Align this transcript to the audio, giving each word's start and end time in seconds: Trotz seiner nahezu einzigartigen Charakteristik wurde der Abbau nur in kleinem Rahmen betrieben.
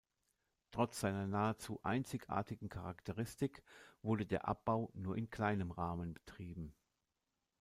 Trotz 0.71 0.99
seiner 1.01 1.27
nahezu 1.27 1.79
einzigartigen 1.83 2.69
Charakteristik 2.69 3.61
wurde 4.01 4.25
der 4.25 4.47
Abbau 4.47 4.89
nur 4.95 5.15
in 5.15 5.29
kleinem 5.29 5.69
Rahmen 5.69 6.15
betrieben. 6.15 6.73